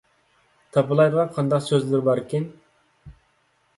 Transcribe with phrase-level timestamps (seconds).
[0.77, 2.49] تاپىلايدىغان قانداق سۆزلىرى باركىن؟